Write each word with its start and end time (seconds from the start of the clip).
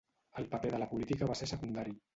El 0.43 0.47
paper 0.53 0.71
de 0.77 0.79
la 0.85 0.89
política 0.95 1.31
va 1.35 1.39
ser 1.43 1.53
secundari. 1.57 1.99